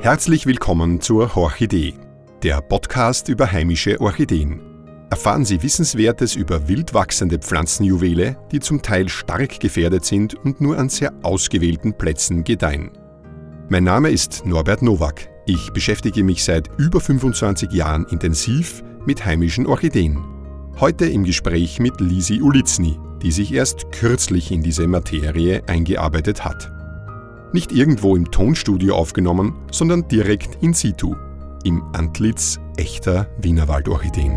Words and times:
Herzlich 0.00 0.46
willkommen 0.46 1.00
zur 1.00 1.34
Horchidee, 1.34 1.94
der 2.42 2.60
Podcast 2.60 3.28
über 3.28 3.50
heimische 3.50 4.00
Orchideen. 4.00 4.60
Erfahren 5.10 5.44
Sie 5.44 5.62
Wissenswertes 5.62 6.36
über 6.36 6.68
wild 6.68 6.92
wachsende 6.92 7.38
Pflanzenjuwele, 7.38 8.36
die 8.52 8.60
zum 8.60 8.82
Teil 8.82 9.08
stark 9.08 9.58
gefährdet 9.58 10.04
sind 10.04 10.34
und 10.34 10.60
nur 10.60 10.78
an 10.78 10.90
sehr 10.90 11.12
ausgewählten 11.22 11.96
Plätzen 11.96 12.44
gedeihen. 12.44 12.90
Mein 13.68 13.84
Name 13.84 14.10
ist 14.10 14.44
Norbert 14.44 14.82
Nowak. 14.82 15.28
Ich 15.46 15.72
beschäftige 15.72 16.22
mich 16.22 16.44
seit 16.44 16.68
über 16.76 17.00
25 17.00 17.72
Jahren 17.72 18.04
intensiv 18.10 18.84
mit 19.06 19.24
heimischen 19.24 19.66
Orchideen. 19.66 20.22
Heute 20.78 21.06
im 21.06 21.24
Gespräch 21.24 21.80
mit 21.80 22.00
Lisi 22.00 22.42
Ulitzny, 22.42 22.98
die 23.22 23.32
sich 23.32 23.52
erst 23.52 23.90
kürzlich 23.92 24.52
in 24.52 24.62
diese 24.62 24.86
Materie 24.86 25.62
eingearbeitet 25.66 26.44
hat. 26.44 26.75
Nicht 27.52 27.72
irgendwo 27.72 28.16
im 28.16 28.30
Tonstudio 28.30 28.94
aufgenommen, 28.94 29.54
sondern 29.70 30.08
direkt 30.08 30.62
in 30.62 30.74
situ, 30.74 31.14
im 31.64 31.82
Antlitz 31.94 32.58
echter 32.76 33.28
Wienerwaldorchideen. 33.40 34.32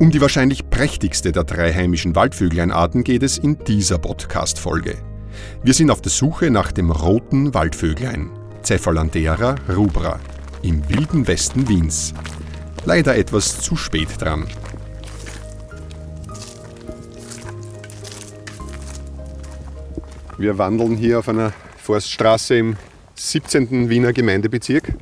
Um 0.00 0.10
die 0.10 0.20
wahrscheinlich 0.20 0.70
prächtigste 0.70 1.32
der 1.32 1.44
drei 1.44 1.72
heimischen 1.72 2.14
Waldvögleinarten 2.14 3.04
geht 3.04 3.22
es 3.22 3.38
in 3.38 3.58
dieser 3.64 3.98
Podcast-Folge. 3.98 4.96
Wir 5.62 5.74
sind 5.74 5.90
auf 5.90 6.00
der 6.02 6.12
Suche 6.12 6.50
nach 6.50 6.72
dem 6.72 6.90
roten 6.90 7.54
Waldvöglein, 7.54 8.30
Cephalanthera 8.62 9.56
rubra, 9.74 10.18
im 10.62 10.88
wilden 10.88 11.26
Westen 11.26 11.68
Wiens. 11.68 12.14
Leider 12.84 13.16
etwas 13.16 13.60
zu 13.60 13.76
spät 13.76 14.08
dran. 14.20 14.46
Wir 20.38 20.56
wandeln 20.56 20.96
hier 20.96 21.18
auf 21.18 21.28
einer 21.28 21.52
Forststraße 21.82 22.56
im 22.56 22.76
17. 23.16 23.90
Wiener 23.90 24.12
Gemeindebezirk 24.12 24.94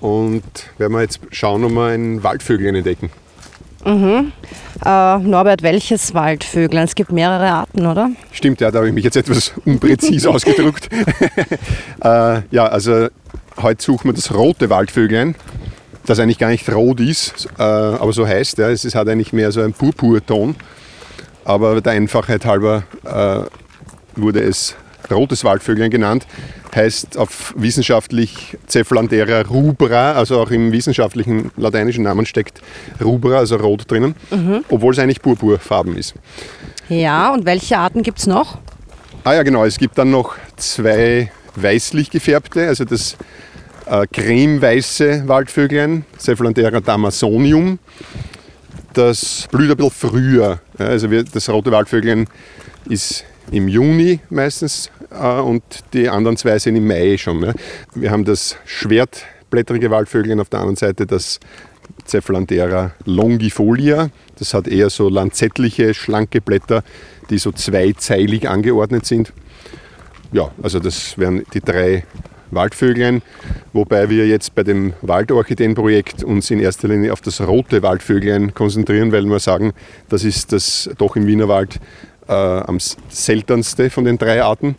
und 0.00 0.42
werden 0.76 0.92
wir 0.92 1.02
jetzt 1.02 1.20
schauen, 1.30 1.62
ob 1.62 1.70
wir 1.70 1.84
ein 1.84 2.24
Waldvögel 2.24 2.74
entdecken. 2.74 3.10
Mhm. 3.84 4.32
Äh, 4.84 5.18
Norbert, 5.18 5.62
welches 5.62 6.14
Waldvögel? 6.14 6.80
Es 6.80 6.96
gibt 6.96 7.12
mehrere 7.12 7.48
Arten, 7.48 7.86
oder? 7.86 8.10
Stimmt, 8.32 8.60
ja, 8.60 8.72
da 8.72 8.78
habe 8.78 8.88
ich 8.88 8.94
mich 8.94 9.04
jetzt 9.04 9.16
etwas 9.16 9.52
unpräzis 9.64 10.26
ausgedrückt. 10.26 10.88
äh, 12.02 12.42
ja, 12.50 12.66
also 12.66 13.06
heute 13.62 13.84
suchen 13.84 14.08
wir 14.08 14.14
das 14.14 14.34
rote 14.34 14.68
Waldvöglein, 14.68 15.36
das 16.06 16.18
eigentlich 16.18 16.38
gar 16.38 16.50
nicht 16.50 16.68
rot 16.68 16.98
ist, 16.98 17.48
äh, 17.56 17.62
aber 17.62 18.12
so 18.12 18.26
heißt. 18.26 18.58
Ja. 18.58 18.68
Es 18.68 18.92
hat 18.96 19.08
eigentlich 19.08 19.32
mehr 19.32 19.52
so 19.52 19.60
einen 19.60 19.74
Purpurton, 19.74 20.56
aber 21.44 21.80
der 21.80 21.92
Einfachheit 21.92 22.44
halber 22.44 22.82
äh, 23.04 23.48
wurde 24.20 24.40
es 24.40 24.76
rotes 25.10 25.44
Waldvöglein 25.44 25.90
genannt, 25.90 26.26
heißt 26.74 27.16
auf 27.16 27.54
wissenschaftlich 27.56 28.56
Cephalanthera 28.68 29.42
rubra, 29.42 30.12
also 30.12 30.40
auch 30.40 30.50
im 30.50 30.72
wissenschaftlichen 30.72 31.50
lateinischen 31.56 32.04
Namen 32.04 32.26
steckt 32.26 32.60
rubra, 33.02 33.38
also 33.38 33.56
rot 33.56 33.90
drinnen, 33.90 34.14
mhm. 34.30 34.64
obwohl 34.68 34.92
es 34.92 34.98
eigentlich 34.98 35.22
purpurfarben 35.22 35.96
ist. 35.96 36.14
Ja, 36.88 37.32
und 37.32 37.44
welche 37.44 37.78
Arten 37.78 38.02
gibt 38.02 38.18
es 38.18 38.26
noch? 38.26 38.58
Ah 39.24 39.34
ja, 39.34 39.42
genau, 39.42 39.64
es 39.64 39.78
gibt 39.78 39.98
dann 39.98 40.10
noch 40.10 40.36
zwei 40.56 41.30
weißlich 41.54 42.10
gefärbte, 42.10 42.68
also 42.68 42.84
das 42.84 43.16
äh, 43.86 44.06
cremeweiße 44.06 45.24
Waldvöglein, 45.26 46.04
Cephalanthera 46.18 46.80
damasonium. 46.80 47.78
Das 48.94 49.46
blüht 49.50 49.70
ein 49.70 49.76
bisschen 49.76 49.90
früher. 49.90 50.60
Ja, 50.78 50.86
also 50.86 51.10
wir, 51.10 51.24
das 51.24 51.48
rote 51.48 51.70
Waldvöglein 51.70 52.26
ist 52.88 53.24
im 53.50 53.68
Juni 53.68 54.20
meistens 54.30 54.90
äh, 55.10 55.40
und 55.40 55.62
die 55.92 56.08
anderen 56.08 56.36
zwei 56.36 56.58
sind 56.58 56.76
im 56.76 56.86
Mai 56.86 57.16
schon. 57.16 57.42
Ja. 57.42 57.54
Wir 57.94 58.10
haben 58.10 58.24
das 58.24 58.56
schwertblättrige 58.64 59.90
Waldvögeln 59.90 60.40
auf 60.40 60.48
der 60.48 60.60
anderen 60.60 60.76
Seite 60.76 61.06
das 61.06 61.40
Cephalanthera 62.06 62.92
longifolia. 63.04 64.10
Das 64.38 64.54
hat 64.54 64.68
eher 64.68 64.90
so 64.90 65.08
lanzettliche, 65.08 65.94
schlanke 65.94 66.40
Blätter, 66.40 66.82
die 67.30 67.38
so 67.38 67.52
zweizeilig 67.52 68.48
angeordnet 68.48 69.06
sind. 69.06 69.32
Ja, 70.32 70.50
also 70.62 70.78
das 70.78 71.16
wären 71.18 71.44
die 71.54 71.60
drei 71.60 72.04
Waldvöglein, 72.50 73.22
wobei 73.72 74.08
wir 74.08 74.26
jetzt 74.26 74.54
bei 74.54 74.62
dem 74.62 74.94
Waldorchideenprojekt 75.02 76.24
uns 76.24 76.50
in 76.50 76.60
erster 76.60 76.88
Linie 76.88 77.12
auf 77.12 77.20
das 77.20 77.40
rote 77.40 77.82
Waldvöglein 77.82 78.54
konzentrieren, 78.54 79.12
weil 79.12 79.24
wir 79.24 79.38
sagen, 79.38 79.72
das 80.08 80.24
ist 80.24 80.52
das 80.52 80.88
doch 80.98 81.16
im 81.16 81.26
Wienerwald 81.26 81.78
äh, 82.28 82.32
am 82.32 82.78
seltenste 83.08 83.90
von 83.90 84.04
den 84.04 84.18
drei 84.18 84.42
Arten 84.42 84.76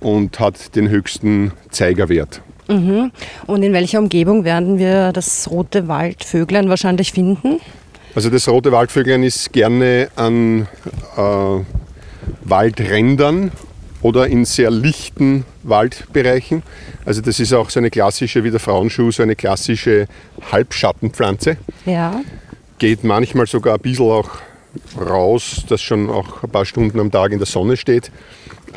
und 0.00 0.38
hat 0.40 0.74
den 0.76 0.88
höchsten 0.88 1.52
Zeigerwert. 1.70 2.40
Mhm. 2.68 3.12
Und 3.46 3.62
in 3.62 3.72
welcher 3.72 3.98
Umgebung 3.98 4.44
werden 4.44 4.78
wir 4.78 5.12
das 5.12 5.48
rote 5.50 5.88
Waldvöglein 5.88 6.68
wahrscheinlich 6.68 7.12
finden? 7.12 7.60
Also 8.14 8.30
das 8.30 8.48
rote 8.48 8.72
Waldvöglein 8.72 9.22
ist 9.22 9.52
gerne 9.52 10.08
an 10.16 10.66
äh, 11.16 11.60
Waldrändern 12.44 13.52
oder 14.02 14.26
in 14.26 14.44
sehr 14.44 14.70
lichten 14.70 15.44
Waldbereichen. 15.62 16.62
Also 17.04 17.20
das 17.20 17.40
ist 17.40 17.52
auch 17.52 17.70
so 17.70 17.80
eine 17.80 17.90
klassische, 17.90 18.44
wie 18.44 18.50
der 18.50 18.60
Frauenschuh, 18.60 19.10
so 19.10 19.22
eine 19.22 19.36
klassische 19.36 20.06
Halbschattenpflanze. 20.50 21.56
Ja. 21.84 22.20
Geht 22.78 23.04
manchmal 23.04 23.46
sogar 23.46 23.74
ein 23.74 23.80
bisschen 23.80 24.10
auch 24.10 24.30
raus, 24.98 25.64
das 25.68 25.82
schon 25.82 26.10
auch 26.10 26.42
ein 26.42 26.50
paar 26.50 26.64
Stunden 26.64 27.00
am 27.00 27.10
Tag 27.10 27.32
in 27.32 27.38
der 27.38 27.46
Sonne 27.46 27.76
steht. 27.76 28.10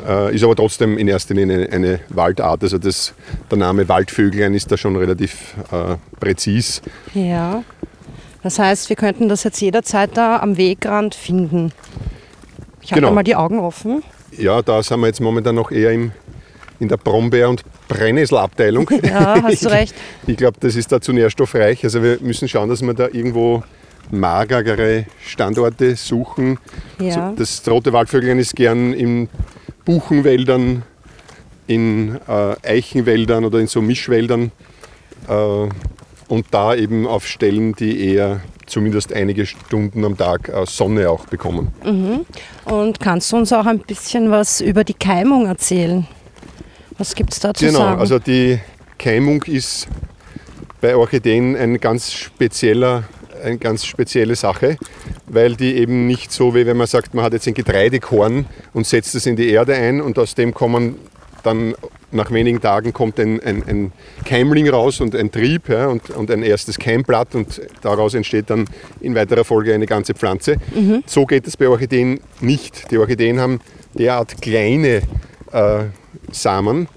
Äh, 0.06 0.34
ist 0.34 0.44
aber 0.44 0.56
trotzdem 0.56 0.96
in 0.98 1.08
erster 1.08 1.34
Linie 1.34 1.68
eine, 1.68 1.72
eine 1.72 2.00
Waldart. 2.08 2.62
Also 2.62 2.78
das, 2.78 3.14
der 3.50 3.58
Name 3.58 3.88
Waldvöglein 3.88 4.54
ist 4.54 4.70
da 4.72 4.76
schon 4.76 4.96
relativ 4.96 5.54
äh, 5.72 5.96
präzis. 6.18 6.82
Ja. 7.14 7.62
Das 8.42 8.58
heißt, 8.58 8.88
wir 8.88 8.96
könnten 8.96 9.28
das 9.28 9.44
jetzt 9.44 9.60
jederzeit 9.60 10.16
da 10.16 10.38
am 10.38 10.56
Wegrand 10.56 11.14
finden. 11.14 11.72
Ich 12.80 12.92
habe 12.92 13.02
genau. 13.02 13.12
mal 13.12 13.22
die 13.22 13.36
Augen 13.36 13.58
offen. 13.58 14.02
Ja, 14.32 14.62
da 14.62 14.82
sind 14.82 15.00
wir 15.00 15.08
jetzt 15.08 15.20
momentan 15.20 15.54
noch 15.54 15.70
eher 15.70 15.92
im, 15.92 16.12
in 16.78 16.88
der 16.88 16.96
Brombeer- 16.96 17.50
und 17.50 17.62
Brennnesselabteilung. 17.88 18.88
Ja, 19.02 19.42
hast 19.42 19.64
du 19.64 19.68
recht. 19.70 19.94
ich, 20.22 20.30
ich 20.30 20.36
glaube, 20.38 20.56
das 20.60 20.76
ist 20.76 20.90
da 20.90 21.00
zu 21.00 21.12
nährstoffreich. 21.12 21.84
Also 21.84 22.02
wir 22.02 22.18
müssen 22.20 22.48
schauen, 22.48 22.70
dass 22.70 22.80
wir 22.80 22.94
da 22.94 23.08
irgendwo 23.08 23.62
magerere 24.10 25.06
Standorte 25.24 25.96
suchen. 25.96 26.58
Ja. 26.98 27.32
Das 27.36 27.62
rote 27.68 27.92
Waldvögeln 27.92 28.38
ist 28.38 28.56
gern 28.56 28.92
in 28.92 29.28
Buchenwäldern, 29.84 30.82
in 31.66 32.18
äh, 32.28 32.56
Eichenwäldern 32.62 33.44
oder 33.44 33.58
in 33.58 33.66
so 33.66 33.80
Mischwäldern 33.80 34.52
äh, 35.28 35.68
und 36.28 36.46
da 36.50 36.74
eben 36.74 37.06
auf 37.06 37.26
Stellen, 37.26 37.74
die 37.74 38.08
eher 38.08 38.40
zumindest 38.66 39.12
einige 39.12 39.46
Stunden 39.46 40.04
am 40.04 40.16
Tag 40.16 40.48
äh, 40.48 40.64
Sonne 40.66 41.10
auch 41.10 41.26
bekommen. 41.26 41.72
Mhm. 41.84 42.24
Und 42.64 43.00
kannst 43.00 43.32
du 43.32 43.36
uns 43.36 43.52
auch 43.52 43.66
ein 43.66 43.80
bisschen 43.80 44.30
was 44.30 44.60
über 44.60 44.84
die 44.84 44.94
Keimung 44.94 45.46
erzählen? 45.46 46.06
Was 46.98 47.14
gibt 47.14 47.32
es 47.32 47.40
da 47.40 47.52
zu 47.52 47.66
genau, 47.66 47.78
sagen? 47.78 47.90
Genau, 47.92 48.00
also 48.00 48.18
die 48.18 48.60
Keimung 48.98 49.42
ist 49.44 49.88
bei 50.80 50.94
Orchideen 50.94 51.56
ein 51.56 51.78
ganz 51.78 52.12
spezieller 52.12 53.04
eine 53.42 53.58
ganz 53.58 53.84
spezielle 53.84 54.36
Sache, 54.36 54.76
weil 55.26 55.56
die 55.56 55.76
eben 55.76 56.06
nicht 56.06 56.32
so, 56.32 56.54
wie 56.54 56.66
wenn 56.66 56.76
man 56.76 56.86
sagt, 56.86 57.14
man 57.14 57.24
hat 57.24 57.32
jetzt 57.32 57.46
ein 57.46 57.54
Getreidekorn 57.54 58.46
und 58.72 58.86
setzt 58.86 59.14
es 59.14 59.26
in 59.26 59.36
die 59.36 59.50
Erde 59.50 59.74
ein 59.74 60.00
und 60.00 60.18
aus 60.18 60.34
dem 60.34 60.54
kommen 60.54 60.96
dann 61.42 61.74
nach 62.12 62.30
wenigen 62.30 62.60
Tagen 62.60 62.92
kommt 62.92 63.18
ein, 63.18 63.40
ein, 63.40 63.62
ein 63.66 63.92
Keimling 64.24 64.68
raus 64.68 65.00
und 65.00 65.14
ein 65.14 65.30
Trieb 65.30 65.68
ja, 65.68 65.86
und, 65.86 66.10
und, 66.10 66.30
ein 66.30 66.42
erstes 66.42 66.78
Keimblatt 66.78 67.34
und 67.34 67.60
daraus 67.82 68.14
entsteht 68.14 68.50
dann 68.50 68.66
in 69.00 69.14
weiterer 69.14 69.44
Folge 69.44 69.74
eine 69.74 69.86
ganze 69.86 70.14
Pflanze. 70.14 70.56
Mhm. 70.74 71.02
So 71.06 71.26
geht 71.26 71.46
es 71.46 71.56
bei 71.56 71.68
Orchideen 71.68 72.20
nicht. 72.40 72.90
Die 72.90 72.98
Orchideen 72.98 73.38
haben 73.38 73.60
derart 73.94 74.42
kleine 74.42 75.02
äh, 75.52 75.84
Samen, 76.32 76.88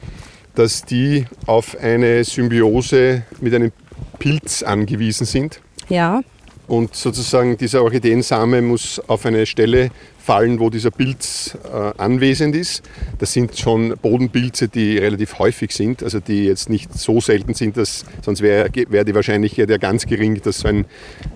dass 0.56 0.84
die 0.84 1.26
auf 1.46 1.78
eine 1.80 2.24
Symbiose 2.24 3.24
mit 3.40 3.54
einem 3.54 3.72
Pilz 4.20 4.64
angewiesen 4.64 5.26
sind. 5.26 5.62
Ja. 5.90 6.22
Und 6.68 6.96
sozusagen 6.96 7.58
dieser 7.58 7.84
Orchideensame 7.84 8.62
muss 8.62 9.02
auf 9.08 9.26
eine 9.26 9.46
Stelle 9.46 9.92
fallen, 10.18 10.60
wo 10.60 10.70
dieser 10.70 10.92
Pilz 10.92 11.58
äh, 11.66 11.92
anwesend 11.98 12.56
ist. 12.56 12.84
Das 13.20 13.34
sind 13.34 13.58
schon 13.58 13.96
Bodenpilze, 14.02 14.70
die 14.70 14.98
relativ 14.98 15.38
häufig 15.40 15.72
sind, 15.72 16.02
also 16.02 16.22
die 16.22 16.46
jetzt 16.46 16.70
nicht 16.70 16.94
so 16.98 17.20
selten 17.20 17.54
sind, 17.54 17.76
dass 17.76 18.06
sonst 18.22 18.42
wäre 18.42 18.70
wär 18.88 19.04
die 19.04 19.14
Wahrscheinlichkeit 19.14 19.70
ja 19.70 19.78
ganz 19.78 20.06
gering, 20.06 20.42
dass 20.42 20.60
so, 20.60 20.70
ein, 20.70 20.86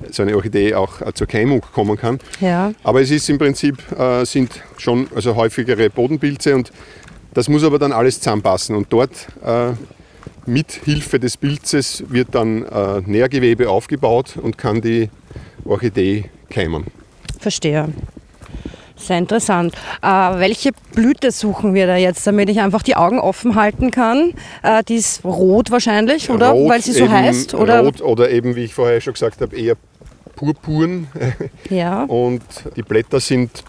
so, 0.10 0.24
eine 0.24 0.36
Orchidee 0.36 0.74
auch 0.76 1.02
äh, 1.02 1.14
zur 1.14 1.28
Keimung 1.28 1.60
kommen 1.60 1.98
kann. 1.98 2.20
Ja. 2.40 2.72
Aber 2.84 3.02
es 3.02 3.12
ist 3.12 3.30
im 3.30 3.38
Prinzip 3.38 3.78
äh, 4.00 4.24
sind 4.26 4.62
schon 4.78 5.08
also 5.14 5.36
häufigere 5.36 5.90
Bodenpilze 5.90 6.56
und 6.56 6.72
das 7.34 7.50
muss 7.50 7.66
aber 7.66 7.78
dann 7.78 7.92
alles 7.92 8.20
zusammenpassen. 8.20 8.76
Und 8.76 8.88
dort 8.90 9.28
mit 10.48 10.72
Hilfe 10.72 11.20
des 11.20 11.38
Pilzes 11.38 12.04
wird 12.10 12.30
dann 12.32 12.64
äh, 12.64 13.02
Nährgewebe 13.06 13.70
aufgebaut 13.70 14.38
und 14.42 14.58
kann 14.58 14.82
die 14.82 15.10
Orchidee 15.66 16.30
keimen. 16.50 16.86
Verstehe. 17.40 17.90
Sehr 18.96 19.20
interessant. 19.20 19.76
Äh, 20.02 20.08
welche 20.08 20.72
Blüte 20.94 21.32
suchen 21.32 21.74
wir 21.74 21.86
da 21.86 21.98
jetzt, 21.98 22.26
damit 22.26 22.50
ich 22.50 22.60
einfach 22.60 22.82
die 22.82 22.96
Augen 22.96 23.20
offen 23.20 23.56
halten 23.56 23.92
kann? 23.92 24.34
Äh, 24.64 24.84
die 24.84 24.96
ist 24.96 25.24
rot 25.24 25.70
wahrscheinlich, 25.70 26.30
oder? 26.30 26.50
Rot, 26.50 26.70
Weil 26.70 26.82
sie 26.82 26.94
so 26.94 27.04
eben 27.04 27.14
heißt? 27.14 27.54
Oder? 27.54 27.82
Rot 27.82 28.02
oder 28.02 28.32
eben, 28.32 28.56
wie 28.56 28.64
ich 28.64 28.74
vorher 28.74 29.00
schon 29.00 29.14
gesagt 29.14 29.42
habe, 29.42 29.56
eher 29.56 29.76
purpurn. 30.36 31.08
Ja. 31.70 32.04
Und 32.04 32.44
die 32.76 32.82
Blätter 32.82 33.20
sind 33.20 33.64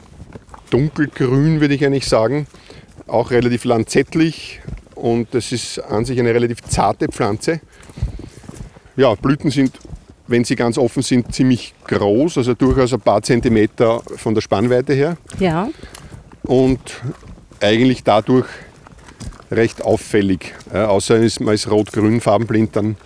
dunkelgrün, 0.70 1.60
würde 1.60 1.74
ich 1.74 1.84
eigentlich 1.84 2.06
sagen. 2.06 2.46
Auch 3.06 3.30
relativ 3.30 3.64
lanzettlich 3.64 4.60
und 4.98 5.28
das 5.32 5.52
ist 5.52 5.78
an 5.78 6.04
sich 6.04 6.18
eine 6.18 6.34
relativ 6.34 6.62
zarte 6.62 7.06
Pflanze. 7.08 7.60
Ja, 8.96 9.14
Blüten 9.14 9.50
sind, 9.50 9.72
wenn 10.26 10.44
sie 10.44 10.56
ganz 10.56 10.76
offen 10.76 11.02
sind, 11.02 11.32
ziemlich 11.34 11.74
groß, 11.86 12.38
also 12.38 12.54
durchaus 12.54 12.92
ein 12.92 13.00
paar 13.00 13.22
Zentimeter 13.22 14.02
von 14.16 14.34
der 14.34 14.40
Spannweite 14.40 14.92
her 14.94 15.16
Ja. 15.38 15.68
und 16.42 16.80
eigentlich 17.60 18.02
dadurch 18.04 18.46
recht 19.50 19.82
auffällig. 19.82 20.54
Äh, 20.72 20.78
außer 20.78 21.16
ist, 21.16 21.40
man 21.40 21.54
ist 21.54 21.70
rot-grün 21.70 22.20
farbenblind, 22.20 22.76
dann 22.76 22.96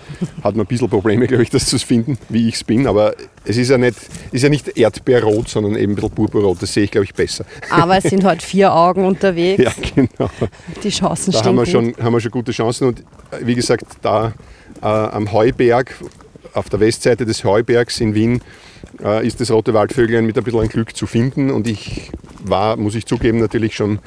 hat 0.43 0.57
man 0.57 0.65
ein 0.65 0.67
bisschen 0.67 0.89
Probleme, 0.89 1.27
glaube 1.27 1.43
ich, 1.43 1.51
das 1.51 1.67
zu 1.67 1.79
finden, 1.79 2.19
wie 2.29 2.49
ich 2.49 2.57
es 2.57 2.65
bin. 2.65 2.87
Aber 2.87 3.15
es 3.45 3.57
ist 3.57 3.71
ja, 3.71 3.79
nicht, 3.79 3.97
ist 4.33 4.43
ja 4.43 4.49
nicht 4.49 4.77
Erdbeerrot, 4.77 5.49
sondern 5.49 5.77
eben 5.77 5.93
ein 5.93 5.95
bisschen 5.97 6.11
purpurrot. 6.11 6.63
Das 6.63 6.73
sehe 6.73 6.85
ich, 6.85 6.91
glaube 6.91 7.05
ich, 7.05 7.15
besser. 7.15 7.45
Aber 7.71 7.97
es 7.97 8.05
sind 8.05 8.25
heute 8.25 8.45
vier 8.45 8.75
Augen 8.75 9.05
unterwegs. 9.05 9.63
Ja, 9.63 9.73
genau. 9.95 10.31
Die 10.83 10.91
Chancen 10.91 11.33
Da 11.33 11.39
stehen 11.39 11.49
haben 11.49 11.57
wir, 11.57 11.65
gut. 11.65 11.73
schon, 11.73 11.95
haben 12.05 12.13
wir 12.13 12.21
schon 12.21 12.31
gute 12.31 12.53
Chancen. 12.53 12.89
Und 12.89 13.01
äh, 13.01 13.03
wie 13.43 13.55
gesagt, 13.55 13.85
da 14.03 14.33
äh, 14.81 14.87
am 14.87 15.33
Heuberg, 15.33 15.95
auf 16.55 16.69
der 16.69 16.81
Westseite 16.81 17.25
des 17.25 17.45
Heubergs 17.45 18.01
in 18.01 18.15
Wien, 18.15 18.41
äh, 19.03 19.27
ist 19.27 19.41
das 19.41 19.51
rote 19.51 19.75
Waldvöglein 19.75 20.27
mit 20.27 20.37
ein 20.37 20.45
bisschen 20.45 20.69
Glück 20.69 20.97
zu 20.97 21.07
finden. 21.07 21.51
Und 21.51 21.67
ich 21.67 22.11
war, 22.45 22.77
muss 22.77 22.95
ich 22.95 23.07
zugeben, 23.07 23.39
natürlich 23.39 23.75
schon 23.75 23.99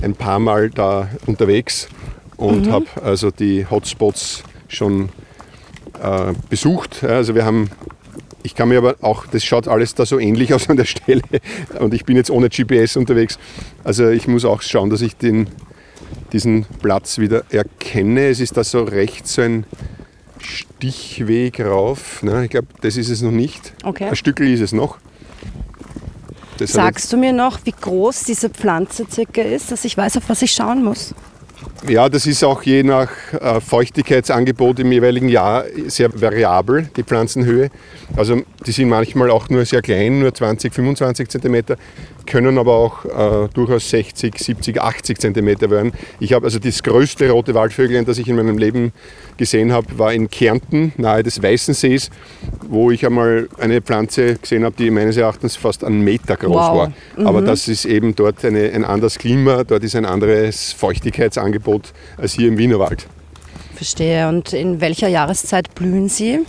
ein 0.00 0.14
paar 0.14 0.38
Mal 0.38 0.70
da 0.70 1.08
unterwegs 1.26 1.88
und 2.36 2.70
habe 2.70 2.86
also 3.02 3.30
die 3.30 3.66
Hotspots 3.68 4.42
schon 4.68 5.10
äh, 6.02 6.32
besucht. 6.48 7.04
Also 7.04 7.34
wir 7.34 7.44
haben, 7.44 7.70
ich 8.42 8.54
kann 8.54 8.68
mir 8.68 8.78
aber 8.78 8.96
auch, 9.00 9.26
das 9.26 9.44
schaut 9.44 9.68
alles 9.68 9.94
da 9.94 10.06
so 10.06 10.18
ähnlich 10.18 10.52
aus 10.54 10.68
an 10.68 10.76
der 10.76 10.84
Stelle 10.84 11.22
und 11.78 11.94
ich 11.94 12.04
bin 12.04 12.16
jetzt 12.16 12.30
ohne 12.30 12.48
GPS 12.48 12.96
unterwegs. 12.96 13.38
Also 13.84 14.08
ich 14.08 14.26
muss 14.26 14.44
auch 14.44 14.62
schauen, 14.62 14.90
dass 14.90 15.02
ich 15.02 15.16
den, 15.16 15.48
diesen 16.32 16.66
Platz 16.80 17.18
wieder 17.18 17.44
erkenne. 17.50 18.28
Es 18.28 18.40
ist 18.40 18.56
da 18.56 18.64
so 18.64 18.82
rechts 18.82 19.34
so 19.34 19.42
ein 19.42 19.64
Stichweg 20.40 21.60
rauf. 21.60 22.22
Ne? 22.22 22.44
Ich 22.44 22.50
glaube, 22.50 22.68
das 22.80 22.96
ist 22.96 23.08
es 23.08 23.22
noch 23.22 23.30
nicht. 23.30 23.74
Okay. 23.84 24.08
Ein 24.08 24.16
Stückel 24.16 24.48
ist 24.48 24.60
es 24.60 24.72
noch. 24.72 24.98
Sagst 26.66 27.12
du 27.12 27.16
mir 27.16 27.32
noch, 27.32 27.60
wie 27.64 27.74
groß 27.78 28.24
diese 28.24 28.50
Pflanze 28.50 29.06
circa 29.10 29.42
ist, 29.42 29.70
dass 29.72 29.84
ich 29.84 29.96
weiß, 29.96 30.16
auf 30.16 30.28
was 30.28 30.42
ich 30.42 30.52
schauen 30.52 30.84
muss? 30.84 31.14
Ja, 31.88 32.08
das 32.08 32.26
ist 32.26 32.44
auch 32.44 32.62
je 32.62 32.84
nach 32.84 33.10
äh, 33.32 33.60
Feuchtigkeitsangebot 33.60 34.78
im 34.78 34.92
jeweiligen 34.92 35.28
Jahr 35.28 35.64
sehr 35.88 36.08
variabel, 36.20 36.88
die 36.96 37.02
Pflanzenhöhe. 37.02 37.70
Also 38.16 38.42
die 38.64 38.70
sind 38.70 38.88
manchmal 38.88 39.30
auch 39.30 39.48
nur 39.48 39.64
sehr 39.64 39.82
klein, 39.82 40.20
nur 40.20 40.32
20, 40.32 40.72
25 40.72 41.28
Zentimeter, 41.28 41.76
können 42.24 42.56
aber 42.56 42.74
auch 42.74 43.04
äh, 43.04 43.48
durchaus 43.52 43.90
60, 43.90 44.38
70, 44.38 44.80
80 44.80 45.18
Zentimeter 45.18 45.70
werden. 45.70 45.92
Ich 46.20 46.32
habe 46.34 46.44
also 46.44 46.60
das 46.60 46.84
größte 46.84 47.28
rote 47.30 47.52
Waldvögeln, 47.54 48.04
das 48.04 48.18
ich 48.18 48.28
in 48.28 48.36
meinem 48.36 48.58
Leben 48.58 48.92
gesehen 49.36 49.72
habe, 49.72 49.98
war 49.98 50.12
in 50.12 50.30
Kärnten, 50.30 50.92
nahe 50.98 51.24
des 51.24 51.42
Weißensees, 51.42 52.10
wo 52.68 52.92
ich 52.92 53.04
einmal 53.04 53.48
eine 53.58 53.80
Pflanze 53.80 54.36
gesehen 54.36 54.64
habe, 54.64 54.76
die 54.78 54.90
meines 54.90 55.16
Erachtens 55.16 55.56
fast 55.56 55.82
einen 55.82 56.02
Meter 56.02 56.36
groß 56.36 56.52
Wow. 56.52 56.76
war. 56.76 56.92
Aber 57.26 57.42
das 57.42 57.66
ist 57.66 57.86
eben 57.86 58.14
dort 58.14 58.44
eine, 58.44 58.70
ein 58.70 58.84
anderes 58.84 59.18
Klima, 59.18 59.64
dort 59.64 59.82
ist 59.82 59.96
ein 59.96 60.04
anderes 60.04 60.72
Feuchtigkeitsangebot 60.74 61.71
als 62.16 62.34
hier 62.34 62.48
im 62.48 62.58
Wienerwald. 62.58 63.06
Verstehe. 63.74 64.28
Und 64.28 64.52
in 64.52 64.80
welcher 64.80 65.08
Jahreszeit 65.08 65.74
blühen 65.74 66.08
sie? 66.08 66.40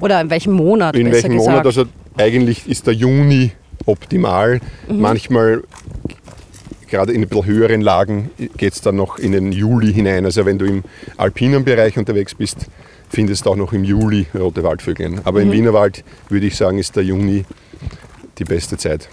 Oder 0.00 0.20
in 0.20 0.30
welchem 0.30 0.52
Monat? 0.52 0.96
In 0.96 1.12
welchem 1.12 1.32
gesagt? 1.32 1.48
Monat? 1.48 1.66
Also 1.66 1.84
eigentlich 2.16 2.68
ist 2.68 2.86
der 2.86 2.94
Juni 2.94 3.52
optimal. 3.86 4.60
Manchmal, 4.88 5.62
gerade 6.88 7.12
in 7.12 7.22
ein 7.22 7.28
bisschen 7.28 7.46
höheren 7.46 7.80
Lagen, 7.80 8.30
geht 8.56 8.72
es 8.72 8.80
dann 8.80 8.96
noch 8.96 9.18
in 9.18 9.32
den 9.32 9.52
Juli 9.52 9.92
hinein. 9.92 10.24
Also 10.24 10.44
wenn 10.46 10.58
du 10.58 10.66
im 10.66 10.84
alpinen 11.16 11.64
Bereich 11.64 11.96
unterwegs 11.96 12.34
bist, 12.34 12.66
findest 13.08 13.46
du 13.46 13.50
auch 13.50 13.56
noch 13.56 13.72
im 13.72 13.84
Juli 13.84 14.26
rote 14.34 14.62
Waldvögel. 14.62 15.20
Aber 15.24 15.42
im 15.42 15.52
Wienerwald 15.52 16.04
würde 16.28 16.46
ich 16.46 16.56
sagen, 16.56 16.78
ist 16.78 16.96
der 16.96 17.04
Juni 17.04 17.44
die 18.38 18.44
beste 18.44 18.76
Zeit. 18.76 19.08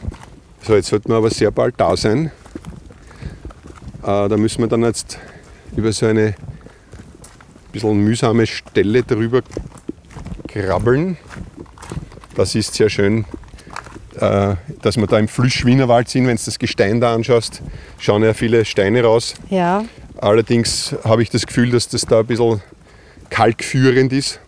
So, 0.61 0.75
jetzt 0.75 0.87
sollten 0.87 1.09
wir 1.09 1.15
aber 1.15 1.29
sehr 1.29 1.51
bald 1.51 1.75
da 1.77 1.95
sein. 1.95 2.31
Äh, 4.07 4.29
da 4.29 4.37
müssen 4.37 4.61
wir 4.61 4.67
dann 4.67 4.83
jetzt 4.83 5.19
über 5.75 5.91
so 5.91 6.05
eine 6.05 6.33
bisschen 7.73 7.97
mühsame 7.97 8.47
Stelle 8.47 9.03
drüber 9.03 9.41
krabbeln. 10.47 11.17
Das 12.33 12.55
ist 12.55 12.73
sehr 12.73 12.89
schön, 12.89 13.25
äh, 14.15 14.55
dass 14.81 14.95
wir 14.95 15.07
da 15.07 15.19
im 15.19 15.27
Flüsch-Wienerwald 15.27 16.07
sind. 16.07 16.25
Wenn 16.25 16.37
du 16.37 16.43
das 16.45 16.57
Gestein 16.57 17.01
da 17.01 17.13
anschaust, 17.13 17.61
schauen 17.99 18.23
ja 18.23 18.33
viele 18.33 18.63
Steine 18.63 19.03
raus. 19.03 19.33
Ja. 19.49 19.83
Allerdings 20.19 20.95
habe 21.03 21.21
ich 21.21 21.29
das 21.29 21.45
Gefühl, 21.45 21.71
dass 21.71 21.89
das 21.89 22.05
da 22.05 22.21
ein 22.21 22.27
bisschen 22.27 22.61
kalkführend 23.29 24.13
ist, 24.13 24.39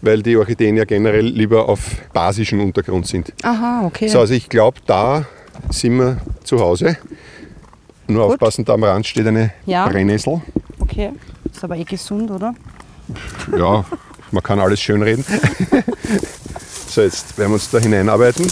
weil 0.00 0.20
die 0.24 0.36
Orchideen 0.36 0.76
ja 0.76 0.84
generell 0.84 1.26
lieber 1.26 1.68
auf 1.68 1.80
basischem 2.12 2.60
Untergrund 2.60 3.06
sind. 3.06 3.32
Aha, 3.44 3.86
okay. 3.86 4.08
So, 4.08 4.18
also 4.18 4.34
ich 4.34 4.48
glaube, 4.48 4.80
da 4.84 5.26
sind 5.70 5.96
wir 5.96 6.16
zu 6.42 6.58
Hause. 6.58 6.98
Nur 8.08 8.24
Gut. 8.24 8.34
aufpassen, 8.34 8.64
da 8.64 8.74
am 8.74 8.84
Rand 8.84 9.06
steht 9.06 9.26
eine 9.26 9.52
Ja. 9.66 9.88
Brennnessel. 9.88 10.40
Okay. 10.78 11.12
Ist 11.52 11.64
aber 11.64 11.76
eh 11.76 11.84
gesund, 11.84 12.30
oder? 12.30 12.54
Ja, 13.56 13.84
man 14.30 14.42
kann 14.42 14.60
alles 14.60 14.80
schön 14.80 15.02
reden. 15.02 15.24
so, 16.88 17.00
jetzt 17.02 17.36
werden 17.38 17.50
wir 17.50 17.54
uns 17.54 17.70
da 17.70 17.78
hineinarbeiten. 17.78 18.46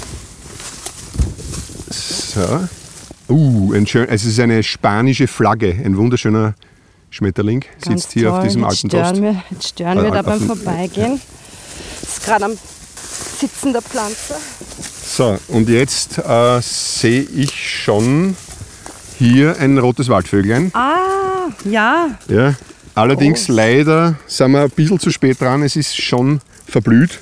So. 1.90 2.68
Uh, 3.28 3.72
ein 3.72 3.86
schön, 3.86 4.08
es 4.08 4.24
ist 4.24 4.38
eine 4.40 4.62
spanische 4.62 5.26
Flagge, 5.26 5.70
ein 5.84 5.96
wunderschöner 5.96 6.54
Schmetterling. 7.10 7.64
Ganz 7.80 8.02
Sitzt 8.02 8.12
hier 8.12 8.28
toll. 8.28 8.38
auf 8.38 8.44
diesem 8.44 8.62
jetzt 8.62 8.70
alten 8.70 8.88
stören 8.90 9.22
wir, 9.22 9.42
Jetzt 9.50 9.68
stören 9.68 9.98
Äh, 9.98 10.02
wir 10.02 10.10
da 10.10 10.20
auf 10.20 10.26
beim 10.26 10.40
Vorbeigehen. 10.40 11.20
Ist 12.02 12.24
gerade 12.24 12.44
am 12.46 12.52
Sitzen 13.38 13.72
der 13.72 13.82
Pflanze. 13.82 14.34
So, 15.06 15.38
und 15.48 15.68
jetzt 15.68 16.18
äh, 16.18 16.60
sehe 16.60 17.22
ich 17.22 17.52
schon 17.84 18.36
hier 19.18 19.58
ein 19.60 19.78
rotes 19.78 20.08
Waldvöglein. 20.08 20.70
Ah, 20.74 21.48
ja. 21.64 22.08
Ja. 22.28 22.54
Allerdings 22.94 23.46
Groß. 23.46 23.56
leider 23.56 24.14
sind 24.26 24.52
wir 24.52 24.62
ein 24.62 24.70
bisschen 24.70 24.98
zu 25.00 25.10
spät 25.10 25.40
dran. 25.40 25.62
Es 25.62 25.76
ist 25.76 25.96
schon 26.00 26.40
verblüht. 26.66 27.18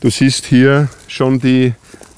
Du 0.00 0.10
siehst 0.10 0.46
hier 0.46 0.88
schon 1.06 1.38
die 1.38 1.74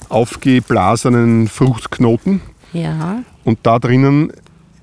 aufgeblasenen 0.09 1.47
Fruchtknoten. 1.47 2.41
Ja. 2.73 3.23
Und 3.43 3.59
da 3.63 3.79
drinnen, 3.79 4.31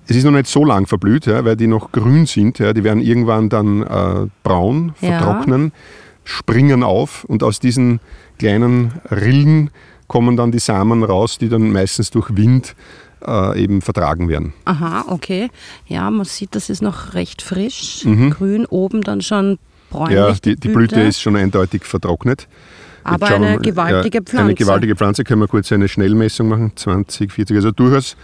es 0.07 0.17
ist 0.17 0.25
noch 0.25 0.31
nicht 0.33 0.47
so 0.47 0.65
lang 0.65 0.87
verblüht, 0.87 1.27
ja, 1.27 1.45
weil 1.45 1.57
die 1.57 1.67
noch 1.67 1.93
grün 1.93 2.27
sind. 2.27 2.59
Ja, 2.59 2.73
die 2.73 2.85
werden 2.85 3.01
irgendwann 3.03 3.49
dann 3.49 3.83
äh, 3.83 4.27
braun, 4.43 4.95
Ja. 5.01 5.19
vertrocknen, 5.19 5.73
springen 6.25 6.83
auf 6.83 7.25
und 7.25 7.43
aus 7.43 7.59
diesen 7.61 8.01
kleinen 8.39 8.93
Rillen 9.11 9.71
kommen 10.07 10.37
dann 10.37 10.51
die 10.53 10.59
Samen 10.59 11.03
raus, 11.05 11.39
die 11.39 11.49
dann 11.49 11.71
meistens 11.73 12.11
durch 12.11 12.37
Wind 12.37 12.75
äh, 13.27 13.63
eben 13.63 13.83
vertragen 13.83 14.29
werden. 14.29 14.53
Aha, 14.65 15.05
okay. 15.09 15.51
Ja, 15.87 16.11
man 16.11 16.25
sieht, 16.25 16.55
das 16.55 16.71
ist 16.71 16.83
noch 16.83 17.15
recht 17.15 17.43
frisch. 17.43 18.05
Mhm. 18.05 18.31
Grün, 18.31 18.67
oben 18.67 19.03
dann 19.03 19.21
schon 19.21 19.59
bräunlich. 19.91 20.17
Ja, 20.17 20.33
die, 20.33 20.57
die 20.57 20.69
Blüte 20.69 21.01
ist 21.01 21.21
schon 21.21 21.37
eindeutig 21.37 21.85
vertrocknet. 21.85 22.49
Aber 23.03 23.27
schauen 23.29 23.45
eine 23.45 23.59
gewaltige 23.59 24.23
Pflanze. 24.23 24.45
Eine 24.45 24.55
gewaltige 24.55 24.97
Pflanze, 24.97 25.25
können 25.25 25.41
wir 25.41 25.49
kurz 25.49 25.73
eine 25.73 25.89
Schnellmessung 25.89 26.49
machen, 26.49 26.73
20, 26.77 27.33
40, 27.33 27.57
also 27.57 27.71
durchaus 27.71 28.17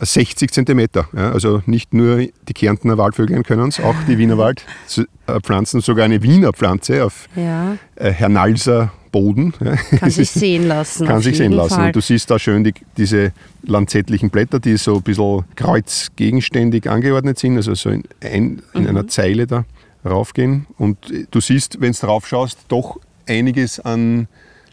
60 0.00 0.50
Zentimeter. 0.52 1.08
Ja, 1.14 1.32
also 1.32 1.62
nicht 1.66 1.94
nur 1.94 2.18
die 2.18 2.52
Kärntner 2.54 2.98
Waldvögel 2.98 3.42
können 3.42 3.68
es, 3.68 3.80
auch 3.80 3.94
die 4.08 4.18
Wiener 4.18 4.38
Waldpflanzen, 4.38 5.80
sogar 5.82 6.04
eine 6.04 6.22
Wiener 6.22 6.52
Pflanze 6.52 7.04
auf 7.04 7.28
Ja, 7.34 7.76
äh, 7.96 8.10
Hernalser 8.10 8.92
Boden. 9.20 9.52
Kann 9.98 10.10
sich 10.10 10.30
sehen 10.30 10.66
lassen. 10.68 11.06
Kann 11.06 11.22
sich 11.22 11.38
sehen 11.38 11.52
lassen. 11.52 11.74
Fall. 11.74 11.86
Und 11.86 11.96
du 11.96 12.00
siehst 12.02 12.30
da 12.30 12.38
schön 12.38 12.64
die, 12.64 12.74
diese 12.98 13.32
lanzettlichen 13.62 14.28
Blätter, 14.30 14.60
die 14.60 14.76
so 14.76 14.96
ein 14.96 15.02
bisschen 15.02 15.44
kreuzgegenständig 15.56 16.88
angeordnet 16.90 17.38
sind, 17.38 17.56
also 17.56 17.74
so 17.74 17.90
in, 17.90 18.04
ein, 18.20 18.62
in 18.74 18.82
Mhm. 18.82 18.86
einer 18.88 19.08
Zeile 19.08 19.46
da 19.46 19.64
raufgehen. 20.04 20.66
Und 20.78 21.10
äh, 21.10 21.26
du 21.30 21.40
siehst, 21.40 21.80
wenn 21.80 21.92
du 21.92 21.98
drauf 21.98 22.26
schaust, 22.26 22.58
doch 22.68 22.98
einiges 23.26 23.80
an 23.80 24.28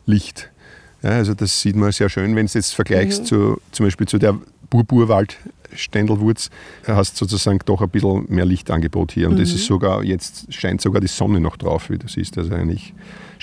Licht. 0.05 0.49
Ja, 1.01 1.11
also 1.11 1.33
das 1.33 1.61
sieht 1.61 1.75
man 1.75 1.91
sehr 1.91 2.09
schön, 2.09 2.35
wenn 2.35 2.45
du 2.45 2.45
es 2.45 2.53
jetzt 2.53 2.75
vergleichst 2.75 3.21
Mhm. 3.21 3.25
zu, 3.25 3.61
zum 3.71 3.85
Beispiel 3.85 4.07
zu 4.07 4.17
der 4.17 4.37
Ständelwurz, 5.75 6.49
hast 6.87 7.17
sozusagen 7.17 7.59
doch 7.65 7.81
ein 7.81 7.89
bisschen 7.89 8.25
mehr 8.29 8.45
Lichtangebot 8.45 9.11
hier. 9.11 9.27
Und 9.29 9.35
mhm. 9.35 9.39
das 9.39 9.51
ist 9.51 9.65
sogar, 9.65 10.03
jetzt 10.03 10.53
scheint 10.53 10.81
sogar 10.81 11.01
die 11.01 11.07
Sonne 11.07 11.39
noch 11.39 11.57
drauf, 11.57 11.89
wie 11.89 11.97
du 11.97 12.07
siehst. 12.07 12.37
Also 12.37 12.53
eigentlich 12.53 12.93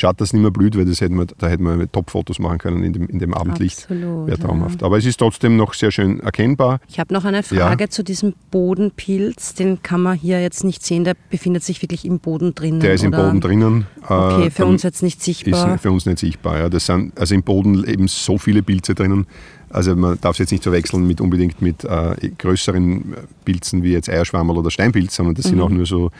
Schade, 0.00 0.16
dass 0.16 0.28
es 0.28 0.32
nicht 0.32 0.40
mehr 0.40 0.50
blüht, 0.50 0.78
weil 0.78 0.86
das 0.86 1.02
hätten 1.02 1.16
wir, 1.16 1.26
da 1.26 1.48
hätten 1.48 1.62
wir 1.64 1.92
Top-Fotos 1.92 2.38
machen 2.38 2.56
können 2.56 2.82
in 2.82 2.94
dem, 2.94 3.06
in 3.08 3.18
dem 3.18 3.34
Abendlicht. 3.34 3.82
Absolut. 3.82 4.28
Wäre 4.28 4.38
traumhaft. 4.38 4.80
Ja. 4.80 4.86
Aber 4.86 4.96
es 4.96 5.04
ist 5.04 5.18
trotzdem 5.18 5.58
noch 5.58 5.74
sehr 5.74 5.90
schön 5.90 6.20
erkennbar. 6.20 6.80
Ich 6.88 6.98
habe 6.98 7.12
noch 7.12 7.26
eine 7.26 7.42
Frage 7.42 7.84
ja. 7.84 7.90
zu 7.90 8.02
diesem 8.02 8.32
Bodenpilz. 8.50 9.52
Den 9.52 9.82
kann 9.82 10.00
man 10.00 10.16
hier 10.16 10.40
jetzt 10.40 10.64
nicht 10.64 10.86
sehen. 10.86 11.04
Der 11.04 11.14
befindet 11.28 11.64
sich 11.64 11.82
wirklich 11.82 12.06
im 12.06 12.18
Boden 12.18 12.54
drinnen. 12.54 12.80
Der 12.80 12.94
ist 12.94 13.04
oder? 13.04 13.18
im 13.18 13.24
Boden 13.24 13.40
drinnen. 13.42 13.86
Okay, 14.02 14.46
äh, 14.46 14.50
für 14.50 14.64
uns 14.64 14.84
jetzt 14.84 15.02
nicht 15.02 15.22
sichtbar. 15.22 15.74
Ist 15.74 15.82
für 15.82 15.90
uns 15.90 16.06
nicht 16.06 16.18
sichtbar. 16.18 16.58
Ja. 16.58 16.68
Das 16.70 16.86
sind 16.86 17.18
also 17.20 17.34
im 17.34 17.42
Boden 17.42 17.84
eben 17.84 18.08
so 18.08 18.38
viele 18.38 18.62
Pilze 18.62 18.94
drinnen. 18.94 19.26
Also 19.70 19.94
man 19.94 20.20
darf 20.20 20.32
es 20.32 20.38
jetzt 20.38 20.50
nicht 20.50 20.64
verwechseln 20.64 21.06
mit 21.06 21.20
unbedingt 21.20 21.62
mit 21.62 21.84
äh, 21.84 22.30
größeren 22.38 23.14
Pilzen 23.44 23.82
wie 23.84 23.92
jetzt 23.92 24.08
Eierschwammerl 24.08 24.58
oder 24.58 24.70
Steinpilz, 24.70 25.14
sondern 25.14 25.36
das 25.36 25.46
mhm. 25.46 25.50
sind 25.50 25.60
auch 25.60 25.70
nur 25.70 25.86
so 25.86 26.10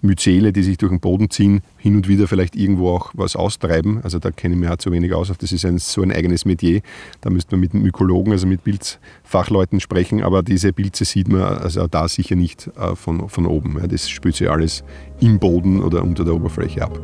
Myzele, 0.00 0.52
die 0.52 0.62
sich 0.62 0.78
durch 0.78 0.90
den 0.90 1.00
Boden 1.00 1.28
ziehen, 1.28 1.62
hin 1.76 1.96
und 1.96 2.08
wieder 2.08 2.28
vielleicht 2.28 2.56
irgendwo 2.56 2.90
auch 2.90 3.10
was 3.14 3.36
austreiben. 3.36 4.00
Also 4.02 4.18
da 4.18 4.30
kenne 4.30 4.54
ich 4.54 4.60
mich 4.60 4.70
auch 4.70 4.76
zu 4.76 4.92
wenig 4.92 5.12
aus. 5.12 5.32
Das 5.36 5.52
ist 5.52 5.64
ein, 5.64 5.78
so 5.78 6.02
ein 6.02 6.12
eigenes 6.12 6.44
Metier. 6.44 6.80
Da 7.20 7.30
müsste 7.30 7.56
man 7.56 7.60
mit 7.60 7.74
Mykologen, 7.74 8.32
also 8.32 8.46
mit 8.46 8.64
Pilzfachleuten 8.64 9.80
sprechen. 9.80 10.22
Aber 10.22 10.42
diese 10.42 10.72
Pilze 10.72 11.04
sieht 11.04 11.28
man 11.28 11.42
also 11.42 11.86
da 11.88 12.08
sicher 12.08 12.36
nicht 12.36 12.70
äh, 12.78 12.94
von, 12.94 13.28
von 13.28 13.46
oben. 13.46 13.78
Ja, 13.80 13.86
das 13.86 14.08
spült 14.08 14.36
sich 14.36 14.48
alles 14.48 14.84
im 15.20 15.38
Boden 15.38 15.82
oder 15.82 16.02
unter 16.02 16.24
der 16.24 16.34
Oberfläche 16.34 16.82
ab. 16.82 17.00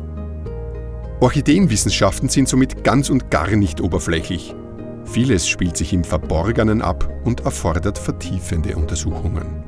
Orchideenwissenschaften 1.19 2.29
sind 2.29 2.47
somit 2.47 2.83
ganz 2.85 3.09
und 3.09 3.29
gar 3.29 3.53
nicht 3.55 3.81
oberflächlich. 3.81 4.55
Vieles 5.11 5.47
spielt 5.47 5.75
sich 5.75 5.91
im 5.91 6.03
Verborgenen 6.03 6.83
ab 6.83 7.09
und 7.25 7.41
erfordert 7.41 7.97
vertiefende 7.97 8.75
Untersuchungen. 8.75 9.63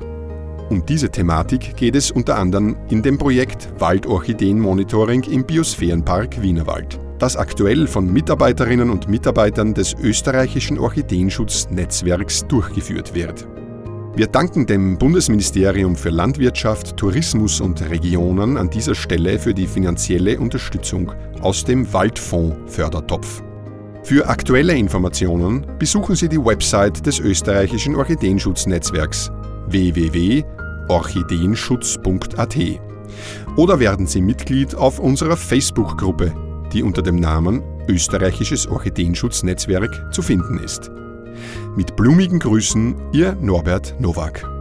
Um 0.69 0.85
diese 0.85 1.09
Thematik 1.09 1.75
geht 1.75 1.95
es 1.95 2.11
unter 2.11 2.37
anderem 2.37 2.77
in 2.89 3.01
dem 3.01 3.17
Projekt 3.17 3.67
Waldorchideen-Monitoring 3.79 5.23
im 5.23 5.43
Biosphärenpark 5.43 6.41
Wienerwald, 6.41 6.99
das 7.17 7.35
aktuell 7.35 7.87
von 7.87 8.13
Mitarbeiterinnen 8.13 8.91
und 8.91 9.09
Mitarbeitern 9.09 9.73
des 9.73 9.95
österreichischen 9.95 10.77
Orchideenschutznetzwerks 10.77 12.47
durchgeführt 12.47 13.15
wird. 13.15 13.47
Wir 14.15 14.27
danken 14.27 14.67
dem 14.67 14.97
Bundesministerium 14.97 15.95
für 15.95 16.09
Landwirtschaft, 16.09 16.97
Tourismus 16.97 17.61
und 17.61 17.81
Regionen 17.89 18.57
an 18.57 18.69
dieser 18.69 18.93
Stelle 18.93 19.39
für 19.39 19.55
die 19.55 19.67
finanzielle 19.67 20.39
Unterstützung 20.39 21.13
aus 21.41 21.63
dem 21.63 21.91
Waldfonds 21.91 22.55
Fördertopf. 22.67 23.41
Für 24.03 24.27
aktuelle 24.27 24.75
Informationen 24.75 25.67
besuchen 25.77 26.15
Sie 26.15 26.27
die 26.27 26.43
Website 26.43 27.05
des 27.05 27.19
österreichischen 27.19 27.95
Orchideenschutznetzwerks 27.95 29.29
www.orchideenschutz.at 29.67 32.57
oder 33.57 33.79
werden 33.79 34.07
Sie 34.07 34.21
Mitglied 34.21 34.73
auf 34.75 34.99
unserer 34.99 35.35
Facebook-Gruppe, 35.37 36.33
die 36.73 36.83
unter 36.83 37.01
dem 37.01 37.15
Namen 37.17 37.63
Österreichisches 37.87 38.67
Orchideenschutznetzwerk 38.67 40.07
zu 40.11 40.21
finden 40.21 40.59
ist. 40.59 40.91
Mit 41.75 41.95
blumigen 41.95 42.39
Grüßen, 42.39 42.95
Ihr 43.13 43.35
Norbert 43.35 43.95
Nowak. 43.99 44.60